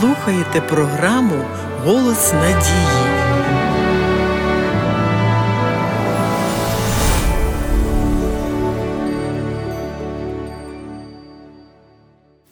слухаєте 0.00 0.60
програму 0.60 1.44
Голос 1.84 2.32
надії. 2.32 3.14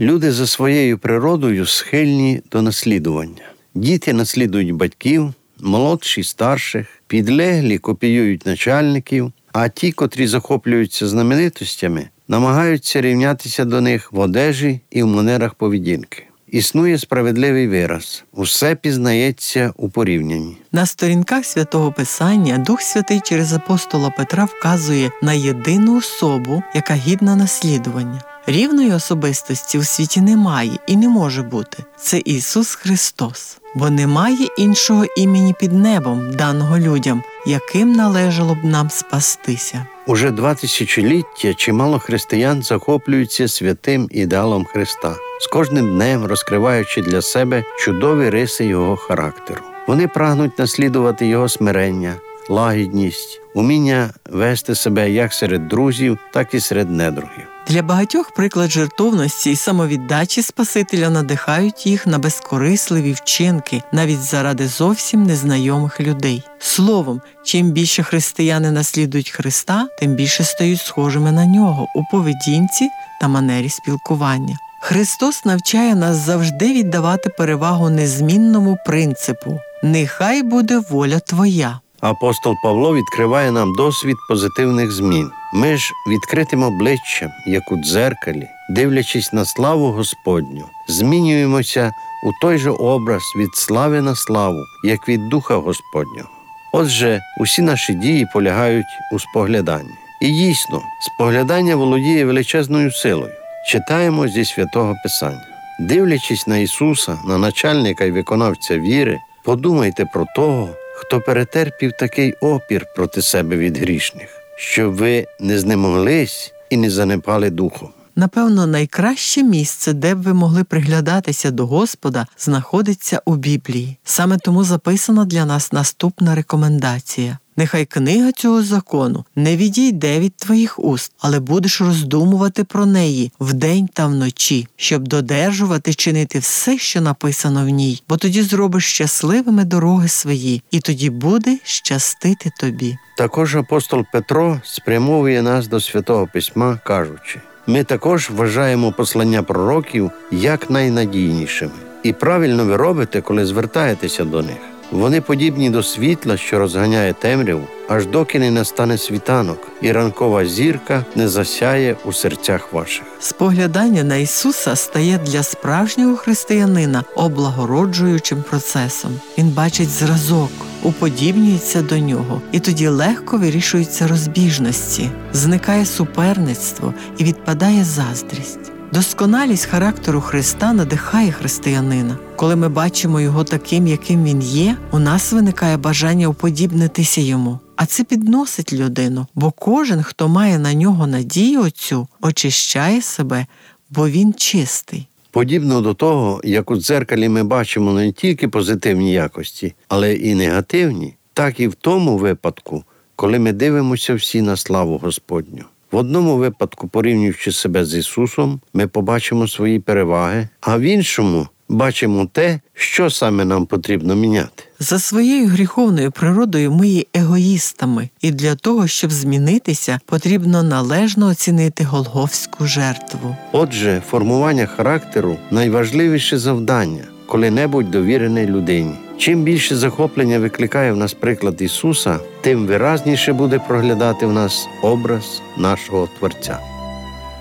Люди 0.00 0.32
за 0.32 0.46
своєю 0.46 0.98
природою 0.98 1.66
схильні 1.66 2.42
до 2.52 2.62
наслідування. 2.62 3.42
Діти 3.74 4.12
наслідують 4.12 4.72
батьків, 4.72 5.34
молодші 5.60 6.22
старших, 6.22 6.86
підлеглі 7.06 7.78
копіюють 7.78 8.46
начальників, 8.46 9.32
а 9.52 9.68
ті, 9.68 9.92
котрі 9.92 10.26
захоплюються 10.26 11.08
знаменитостями, 11.08 12.08
намагаються 12.28 13.00
рівнятися 13.00 13.64
до 13.64 13.80
них 13.80 14.12
в 14.12 14.18
одежі 14.18 14.80
і 14.90 15.02
в 15.02 15.06
манерах 15.06 15.54
поведінки. 15.54 16.25
Існує 16.48 16.98
справедливий 16.98 17.68
вираз 17.68 18.24
усе 18.32 18.74
пізнається 18.74 19.72
у 19.76 19.88
порівнянні. 19.88 20.56
На 20.72 20.86
сторінках 20.86 21.44
святого 21.44 21.92
Писання 21.92 22.58
Дух 22.58 22.80
Святий 22.82 23.20
через 23.24 23.52
апостола 23.52 24.10
Петра 24.10 24.44
вказує 24.44 25.10
на 25.22 25.32
єдину 25.32 25.98
особу, 25.98 26.62
яка 26.74 26.94
гідна 26.94 27.36
наслідування. 27.36 28.35
Рівної 28.48 28.92
особистості 28.92 29.78
у 29.78 29.82
світі 29.82 30.20
немає 30.20 30.70
і 30.86 30.96
не 30.96 31.08
може 31.08 31.42
бути. 31.42 31.84
Це 31.96 32.18
Ісус 32.24 32.74
Христос, 32.74 33.58
бо 33.74 33.90
немає 33.90 34.48
іншого 34.58 35.04
імені 35.16 35.54
під 35.60 35.72
небом, 35.72 36.32
даного 36.32 36.78
людям, 36.78 37.22
яким 37.46 37.92
належало 37.92 38.54
б 38.54 38.64
нам 38.64 38.90
спастися. 38.90 39.86
Уже 40.06 40.30
два 40.30 40.54
тисячоліття 40.54 41.54
чимало 41.54 41.98
християн 41.98 42.62
захоплюються 42.62 43.48
святим 43.48 44.08
ідеалом 44.10 44.64
Христа, 44.64 45.16
з 45.40 45.46
кожним 45.46 45.94
днем 45.94 46.24
розкриваючи 46.24 47.02
для 47.02 47.22
себе 47.22 47.64
чудові 47.78 48.30
риси 48.30 48.64
Його 48.64 48.96
характеру. 48.96 49.60
Вони 49.86 50.08
прагнуть 50.08 50.58
наслідувати 50.58 51.26
Його 51.26 51.48
смирення, 51.48 52.14
лагідність, 52.48 53.40
уміння 53.54 54.10
вести 54.30 54.74
себе 54.74 55.10
як 55.10 55.32
серед 55.34 55.68
друзів, 55.68 56.18
так 56.32 56.54
і 56.54 56.60
серед 56.60 56.90
недругів. 56.90 57.45
Для 57.68 57.82
багатьох 57.82 58.30
приклад 58.30 58.70
жертовності 58.70 59.50
і 59.50 59.56
самовіддачі 59.56 60.42
Спасителя 60.42 61.10
надихають 61.10 61.86
їх 61.86 62.06
на 62.06 62.18
безкорисливі 62.18 63.12
вчинки 63.12 63.82
навіть 63.92 64.22
заради 64.22 64.68
зовсім 64.68 65.22
незнайомих 65.22 66.00
людей. 66.00 66.42
Словом, 66.58 67.20
чим 67.44 67.70
більше 67.70 68.02
християни 68.02 68.70
наслідують 68.70 69.30
Христа, 69.30 69.88
тим 69.98 70.14
більше 70.14 70.44
стають 70.44 70.80
схожими 70.80 71.32
на 71.32 71.46
нього 71.46 71.86
у 71.96 72.02
поведінці 72.12 72.88
та 73.20 73.28
манері 73.28 73.68
спілкування. 73.68 74.58
Христос 74.82 75.44
навчає 75.44 75.94
нас 75.94 76.16
завжди 76.16 76.72
віддавати 76.72 77.30
перевагу 77.30 77.90
незмінному 77.90 78.78
принципу 78.86 79.60
Нехай 79.82 80.42
буде 80.42 80.82
воля 80.90 81.18
Твоя. 81.18 81.80
Апостол 82.00 82.54
Павло 82.62 82.94
відкриває 82.94 83.52
нам 83.52 83.74
досвід 83.74 84.16
позитивних 84.28 84.92
змін. 84.92 85.30
Ми 85.58 85.76
ж 85.76 85.92
відкритим 86.06 86.62
обличчям, 86.62 87.30
як 87.46 87.72
у 87.72 87.76
дзеркалі, 87.76 88.48
дивлячись 88.70 89.32
на 89.32 89.44
славу 89.44 89.92
Господню, 89.92 90.64
змінюємося 90.88 91.92
у 92.24 92.30
той 92.40 92.58
же 92.58 92.70
образ 92.70 93.22
від 93.36 93.54
слави 93.54 94.00
на 94.00 94.14
славу, 94.14 94.64
як 94.84 95.08
від 95.08 95.28
Духа 95.28 95.54
Господнього. 95.54 96.28
Отже, 96.72 97.20
усі 97.40 97.62
наші 97.62 97.94
дії 97.94 98.26
полягають 98.32 98.86
у 99.12 99.18
спогляданні. 99.18 99.94
І 100.20 100.30
дійсно, 100.30 100.82
споглядання 101.00 101.76
володіє 101.76 102.24
величезною 102.24 102.92
силою. 102.92 103.32
Читаємо 103.68 104.28
зі 104.28 104.44
святого 104.44 104.94
Писання. 105.02 105.46
Дивлячись 105.80 106.46
на 106.46 106.58
Ісуса, 106.58 107.18
на 107.26 107.38
начальника 107.38 108.04
і 108.04 108.10
виконавця 108.10 108.78
віри, 108.78 109.18
подумайте 109.44 110.04
про 110.04 110.26
того, 110.36 110.68
хто 110.96 111.20
перетерпів 111.20 111.92
такий 111.92 112.32
опір 112.32 112.86
проти 112.96 113.22
себе 113.22 113.56
від 113.56 113.78
грішних, 113.78 114.28
щоб 114.56 114.94
ви 114.94 115.26
не 115.40 115.58
знемоглись 115.58 116.52
і 116.70 116.76
не 116.76 116.90
занепали 116.90 117.50
духом. 117.50 117.88
Напевно, 118.16 118.66
найкраще 118.66 119.42
місце, 119.42 119.92
де 119.92 120.14
б 120.14 120.22
ви 120.22 120.34
могли 120.34 120.64
приглядатися 120.64 121.50
до 121.50 121.66
Господа, 121.66 122.26
знаходиться 122.38 123.22
у 123.24 123.36
Біблії. 123.36 123.96
Саме 124.04 124.38
тому 124.38 124.64
записана 124.64 125.24
для 125.24 125.44
нас 125.44 125.72
наступна 125.72 126.34
рекомендація. 126.34 127.38
Нехай 127.58 127.84
книга 127.84 128.32
цього 128.32 128.62
закону 128.62 129.24
не 129.36 129.56
відійде 129.56 130.20
від 130.20 130.36
твоїх 130.36 130.78
уст, 130.78 131.12
але 131.20 131.40
будеш 131.40 131.80
роздумувати 131.80 132.64
про 132.64 132.86
неї 132.86 133.32
вдень 133.40 133.88
та 133.92 134.06
вночі, 134.06 134.68
щоб 134.76 135.08
додержувати 135.08 135.94
чинити 135.94 136.38
все, 136.38 136.78
що 136.78 137.00
написано 137.00 137.64
в 137.64 137.68
ній, 137.68 138.02
бо 138.08 138.16
тоді 138.16 138.42
зробиш 138.42 138.84
щасливими 138.84 139.64
дороги 139.64 140.08
свої, 140.08 140.62
і 140.70 140.80
тоді 140.80 141.10
буде 141.10 141.58
щастити 141.62 142.50
тобі. 142.60 142.96
Також 143.16 143.56
апостол 143.56 144.04
Петро 144.12 144.60
спрямовує 144.64 145.42
нас 145.42 145.68
до 145.68 145.80
святого 145.80 146.28
письма, 146.32 146.78
кажучи. 146.84 147.40
Ми 147.66 147.84
також 147.84 148.30
вважаємо 148.30 148.92
послання 148.92 149.42
пророків 149.42 150.10
як 150.30 150.70
найнадійнішими. 150.70 151.72
І 152.02 152.12
правильно 152.12 152.64
ви 152.64 152.76
робите, 152.76 153.20
коли 153.20 153.46
звертаєтеся 153.46 154.24
до 154.24 154.42
них. 154.42 154.75
Вони 154.90 155.20
подібні 155.20 155.70
до 155.70 155.82
світла, 155.82 156.36
що 156.36 156.58
розганяє 156.58 157.12
темряву, 157.12 157.64
аж 157.88 158.06
доки 158.06 158.38
не 158.38 158.50
настане 158.50 158.98
світанок, 158.98 159.58
і 159.82 159.92
ранкова 159.92 160.46
зірка 160.46 161.04
не 161.14 161.28
засяє 161.28 161.96
у 162.04 162.12
серцях 162.12 162.72
ваших. 162.72 163.04
Споглядання 163.20 164.04
на 164.04 164.16
Ісуса 164.16 164.76
стає 164.76 165.18
для 165.26 165.42
справжнього 165.42 166.16
християнина 166.16 167.04
облагороджуючим 167.16 168.42
процесом. 168.42 169.20
Він 169.38 169.48
бачить 169.48 169.88
зразок, 169.88 170.50
уподібнюється 170.82 171.82
до 171.82 171.98
нього, 171.98 172.42
і 172.52 172.60
тоді 172.60 172.88
легко 172.88 173.36
вирішуються 173.36 174.08
розбіжності, 174.08 175.10
зникає 175.32 175.86
суперництво 175.86 176.94
і 177.18 177.24
відпадає 177.24 177.84
заздрість. 177.84 178.75
Досконалість 178.92 179.64
характеру 179.64 180.20
Христа 180.20 180.72
надихає 180.72 181.32
християнина. 181.32 182.18
Коли 182.36 182.56
ми 182.56 182.68
бачимо 182.68 183.20
його 183.20 183.44
таким, 183.44 183.86
яким 183.86 184.24
він 184.24 184.42
є, 184.42 184.76
у 184.90 184.98
нас 184.98 185.32
виникає 185.32 185.76
бажання 185.76 186.28
уподібнитися 186.28 187.20
йому. 187.20 187.58
А 187.76 187.86
це 187.86 188.04
підносить 188.04 188.72
людину, 188.72 189.26
бо 189.34 189.50
кожен, 189.50 190.02
хто 190.02 190.28
має 190.28 190.58
на 190.58 190.74
нього 190.74 191.06
надію 191.06 191.62
оцю, 191.62 192.08
очищає 192.20 193.02
себе, 193.02 193.46
бо 193.90 194.08
він 194.08 194.34
чистий. 194.34 195.08
Подібно 195.30 195.80
до 195.80 195.94
того, 195.94 196.40
як 196.44 196.70
у 196.70 196.76
дзеркалі 196.76 197.28
ми 197.28 197.44
бачимо 197.44 197.92
не 197.92 198.12
тільки 198.12 198.48
позитивні 198.48 199.12
якості, 199.12 199.74
але 199.88 200.14
і 200.14 200.34
негативні, 200.34 201.14
так 201.32 201.60
і 201.60 201.68
в 201.68 201.74
тому 201.74 202.16
випадку, 202.16 202.84
коли 203.16 203.38
ми 203.38 203.52
дивимося 203.52 204.14
всі 204.14 204.42
на 204.42 204.56
славу 204.56 204.98
Господню. 204.98 205.64
В 205.92 205.96
одному 205.96 206.36
випадку, 206.36 206.88
порівнюючи 206.88 207.52
себе 207.52 207.84
з 207.84 207.94
Ісусом, 207.94 208.60
ми 208.74 208.86
побачимо 208.86 209.48
свої 209.48 209.78
переваги, 209.78 210.48
а 210.60 210.78
в 210.78 210.80
іншому 210.80 211.46
бачимо 211.68 212.28
те, 212.32 212.60
що 212.74 213.10
саме 213.10 213.44
нам 213.44 213.66
потрібно 213.66 214.14
міняти. 214.14 214.64
За 214.78 214.98
своєю 214.98 215.48
гріховною 215.48 216.12
природою 216.12 216.72
ми 216.72 216.88
є 216.88 217.04
егоїстами, 217.14 218.08
і 218.20 218.30
для 218.30 218.54
того, 218.54 218.86
щоб 218.86 219.12
змінитися, 219.12 220.00
потрібно 220.06 220.62
належно 220.62 221.26
оцінити 221.26 221.84
голговську 221.84 222.66
жертву. 222.66 223.36
Отже, 223.52 224.02
формування 224.10 224.66
характеру 224.66 225.36
найважливіше 225.50 226.38
завдання, 226.38 227.04
коли-небудь 227.26 227.90
довірене 227.90 228.46
людині. 228.46 228.94
Чим 229.18 229.42
більше 229.42 229.76
захоплення 229.76 230.38
викликає 230.38 230.92
в 230.92 230.96
нас 230.96 231.14
приклад 231.14 231.62
Ісуса, 231.62 232.18
тим 232.40 232.66
виразніше 232.66 233.32
буде 233.32 233.58
проглядати 233.58 234.26
в 234.26 234.32
нас 234.32 234.68
образ 234.82 235.42
нашого 235.58 236.08
Творця. 236.18 236.58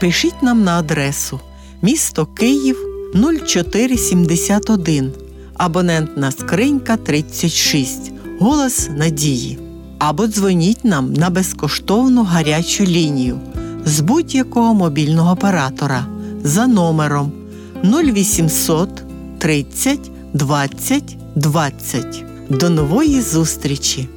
Пишіть 0.00 0.42
нам 0.42 0.64
на 0.64 0.78
адресу 0.78 1.40
місто 1.82 2.26
Київ 2.26 2.76
0471, 3.14 5.12
абонентна 5.54 6.30
скринька 6.30 6.96
36, 6.96 8.12
голос 8.40 8.88
надії. 8.96 9.58
Або 9.98 10.26
дзвоніть 10.26 10.84
нам 10.84 11.12
на 11.12 11.30
безкоштовну 11.30 12.22
гарячу 12.22 12.84
лінію 12.84 13.40
з 13.84 14.00
будь-якого 14.00 14.74
мобільного 14.74 15.32
оператора 15.32 16.06
за 16.42 16.66
номером 16.66 17.32
0800 17.84 18.88
30 19.38 20.00
20 20.32 21.23
20. 21.36 22.24
До 22.48 22.70
нової 22.70 23.20
зустрічі! 23.20 24.08